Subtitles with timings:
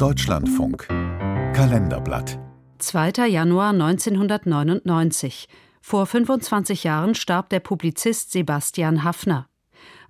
[0.00, 2.38] Deutschlandfunk Kalenderblatt
[2.78, 3.26] 2.
[3.26, 5.46] Januar 1999.
[5.82, 9.50] Vor 25 Jahren starb der Publizist Sebastian Haffner.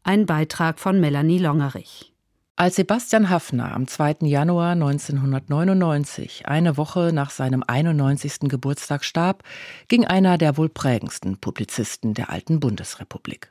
[0.04, 2.14] Ein Beitrag von Melanie Longerich.
[2.54, 4.18] Als Sebastian Haffner am 2.
[4.20, 8.42] Januar 1999, eine Woche nach seinem 91.
[8.42, 9.42] Geburtstag starb,
[9.88, 13.50] ging einer der wohl prägendsten Publizisten der alten Bundesrepublik.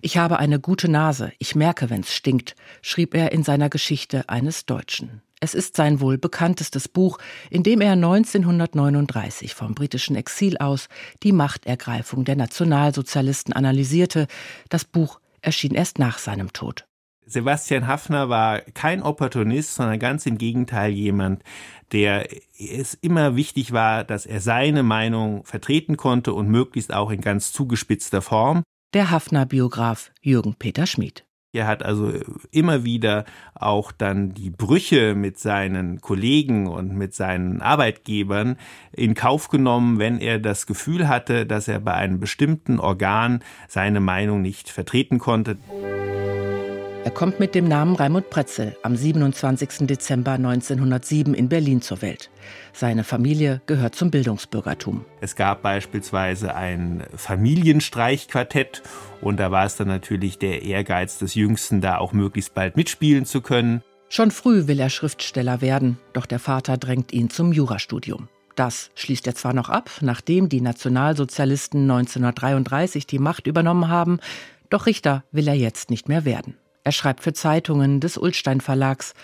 [0.00, 4.64] Ich habe eine gute Nase, ich merke, wenn's stinkt, schrieb er in seiner Geschichte eines
[4.64, 5.20] Deutschen.
[5.40, 7.18] Es ist sein wohl bekanntestes Buch,
[7.50, 10.88] in dem er 1939 vom britischen Exil aus
[11.22, 14.26] die Machtergreifung der Nationalsozialisten analysierte.
[14.68, 16.86] Das Buch erschien erst nach seinem Tod.
[17.28, 21.42] Sebastian Haffner war kein Opportunist, sondern ganz im Gegenteil jemand,
[21.92, 22.28] der
[22.58, 27.52] es immer wichtig war, dass er seine Meinung vertreten konnte und möglichst auch in ganz
[27.52, 28.62] zugespitzter Form
[28.94, 31.26] der Hafner-Biograf Jürgen Peter Schmid.
[31.56, 32.12] Er hat also
[32.50, 33.24] immer wieder
[33.54, 38.56] auch dann die Brüche mit seinen Kollegen und mit seinen Arbeitgebern
[38.92, 44.00] in Kauf genommen, wenn er das Gefühl hatte, dass er bei einem bestimmten Organ seine
[44.00, 45.56] Meinung nicht vertreten konnte.
[47.06, 49.86] Er kommt mit dem Namen Raimund Pretzel am 27.
[49.86, 52.30] Dezember 1907 in Berlin zur Welt.
[52.72, 55.04] Seine Familie gehört zum Bildungsbürgertum.
[55.20, 58.82] Es gab beispielsweise ein Familienstreichquartett
[59.20, 63.24] und da war es dann natürlich der Ehrgeiz des Jüngsten, da auch möglichst bald mitspielen
[63.24, 63.84] zu können.
[64.08, 68.28] Schon früh will er Schriftsteller werden, doch der Vater drängt ihn zum Jurastudium.
[68.56, 74.18] Das schließt er zwar noch ab, nachdem die Nationalsozialisten 1933 die Macht übernommen haben,
[74.70, 76.56] doch Richter will er jetzt nicht mehr werden.
[76.86, 79.14] Er schreibt für Zeitungen des Ulstein Verlags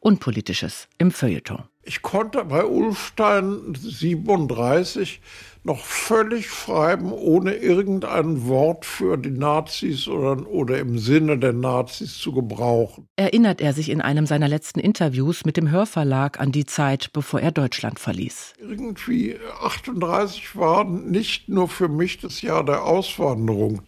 [0.00, 1.62] Unpolitisches im Feuilleton.
[1.84, 5.20] Ich konnte bei Ulstein 37
[5.62, 12.18] noch völlig schreiben, ohne irgendein Wort für die Nazis oder, oder im Sinne der Nazis
[12.18, 13.06] zu gebrauchen.
[13.14, 17.40] Erinnert er sich in einem seiner letzten Interviews mit dem Hörverlag an die Zeit, bevor
[17.40, 18.54] er Deutschland verließ.
[18.58, 23.82] Irgendwie 38 war nicht nur für mich das Jahr der Auswanderung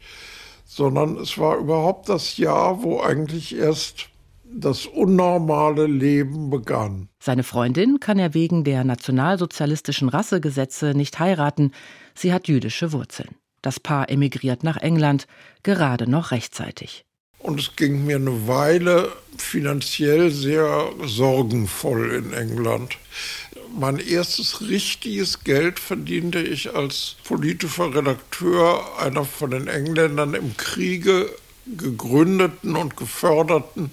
[0.65, 4.09] sondern es war überhaupt das Jahr, wo eigentlich erst
[4.45, 7.09] das unnormale Leben begann.
[7.19, 11.73] Seine Freundin kann er wegen der nationalsozialistischen Rassegesetze nicht heiraten.
[12.15, 13.31] Sie hat jüdische Wurzeln.
[13.63, 15.27] Das Paar emigriert nach England,
[15.63, 17.05] gerade noch rechtzeitig.
[17.39, 22.97] Und es ging mir eine Weile finanziell sehr sorgenvoll in England.
[23.77, 31.29] Mein erstes richtiges Geld verdiente ich als politischer Redakteur einer von den Engländern im Kriege
[31.67, 33.91] gegründeten und geförderten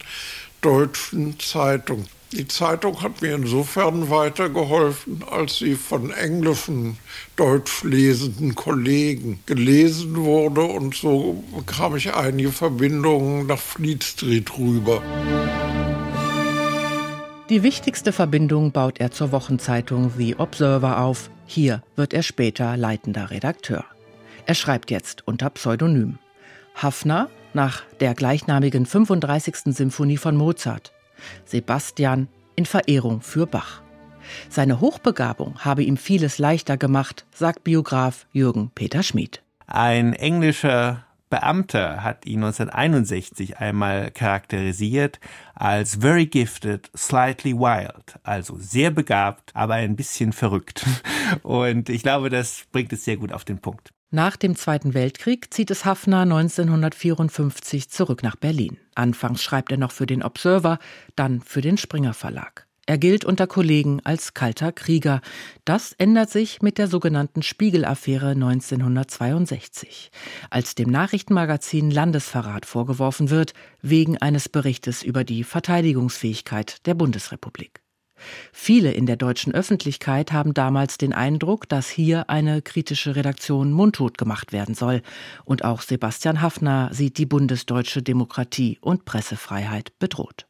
[0.61, 2.05] deutschen Zeitung.
[2.31, 6.97] Die Zeitung hat mir insofern weitergeholfen, als sie von englischen,
[7.35, 15.01] deutsch lesenden Kollegen gelesen wurde und so bekam ich einige Verbindungen nach Fleet Street rüber.
[17.51, 21.29] Die wichtigste Verbindung baut er zur Wochenzeitung The Observer auf.
[21.45, 23.83] Hier wird er später leitender Redakteur.
[24.45, 26.17] Er schreibt jetzt unter Pseudonym.
[26.75, 29.75] Hafner nach der gleichnamigen 35.
[29.75, 30.93] Symphonie von Mozart.
[31.43, 33.81] Sebastian in Verehrung für Bach.
[34.47, 39.43] Seine Hochbegabung habe ihm vieles leichter gemacht, sagt Biograf Jürgen Peter Schmid.
[39.67, 45.19] Ein englischer Beamter hat ihn 1961 einmal charakterisiert
[45.55, 50.85] als very gifted, slightly wild, also sehr begabt, aber ein bisschen verrückt.
[51.41, 53.91] Und ich glaube, das bringt es sehr gut auf den Punkt.
[54.11, 58.77] Nach dem Zweiten Weltkrieg zieht es Hafner 1954 zurück nach Berlin.
[58.93, 60.79] Anfangs schreibt er noch für den Observer,
[61.15, 62.67] dann für den Springer Verlag.
[62.91, 65.21] Er gilt unter Kollegen als kalter Krieger.
[65.63, 70.11] Das ändert sich mit der sogenannten Spiegel-Affäre 1962,
[70.49, 77.81] als dem Nachrichtenmagazin Landesverrat vorgeworfen wird, wegen eines Berichtes über die Verteidigungsfähigkeit der Bundesrepublik.
[78.51, 84.17] Viele in der deutschen Öffentlichkeit haben damals den Eindruck, dass hier eine kritische Redaktion mundtot
[84.17, 85.01] gemacht werden soll.
[85.45, 90.45] Und auch Sebastian Haffner sieht die bundesdeutsche Demokratie und Pressefreiheit bedroht.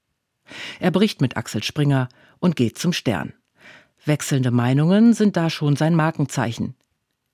[0.80, 3.34] Er bricht mit Axel Springer und geht zum Stern.
[4.06, 6.76] Wechselnde Meinungen sind da schon sein Markenzeichen.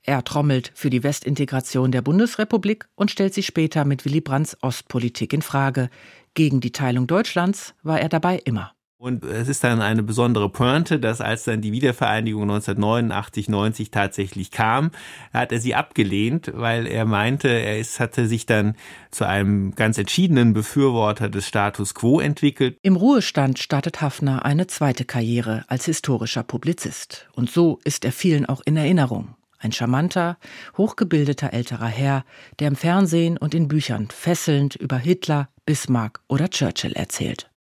[0.04, 5.34] Er trommelt für die Westintegration der Bundesrepublik und stellt sich später mit Willy Brandts Ostpolitik
[5.34, 5.90] in Frage.
[6.34, 8.77] Gegen die Teilung Deutschlands war er dabei immer.
[9.00, 14.50] Und es ist dann eine besondere Pointe, dass als dann die Wiedervereinigung 1989, 90 tatsächlich
[14.50, 14.90] kam,
[15.32, 18.76] hat er sie abgelehnt, weil er meinte, er ist, hatte sich dann
[19.12, 22.80] zu einem ganz entschiedenen Befürworter des Status quo entwickelt.
[22.82, 27.30] Im Ruhestand startet Hafner eine zweite Karriere als historischer Publizist.
[27.34, 29.36] Und so ist er vielen auch in Erinnerung.
[29.60, 30.38] Ein charmanter,
[30.76, 32.26] hochgebildeter älterer Herr,
[32.60, 37.52] der im Fernsehen und in Büchern fesselnd über Hitler, Bismarck oder Churchill erzählt.